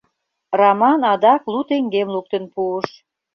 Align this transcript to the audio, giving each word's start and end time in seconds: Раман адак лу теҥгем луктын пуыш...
Раман 0.59 1.01
адак 1.13 1.43
лу 1.51 1.59
теҥгем 1.69 2.07
луктын 2.13 2.43
пуыш... 2.53 2.87